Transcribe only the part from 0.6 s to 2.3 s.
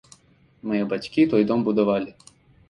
Мае бацькі той дом будавалі.